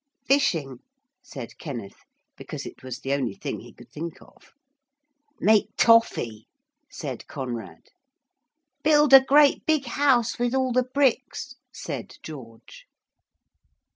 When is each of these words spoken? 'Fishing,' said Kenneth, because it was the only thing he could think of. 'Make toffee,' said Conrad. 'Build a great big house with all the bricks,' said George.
'Fishing,' 0.25 0.79
said 1.21 1.55
Kenneth, 1.59 1.99
because 2.35 2.65
it 2.65 2.81
was 2.81 3.01
the 3.01 3.13
only 3.13 3.35
thing 3.35 3.59
he 3.59 3.71
could 3.71 3.91
think 3.91 4.19
of. 4.19 4.51
'Make 5.39 5.67
toffee,' 5.77 6.47
said 6.89 7.27
Conrad. 7.27 7.89
'Build 8.81 9.13
a 9.13 9.21
great 9.23 9.63
big 9.67 9.85
house 9.85 10.39
with 10.39 10.55
all 10.55 10.71
the 10.73 10.87
bricks,' 10.91 11.53
said 11.71 12.17
George. 12.23 12.87